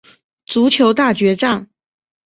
[0.45, 1.69] 足球大决战！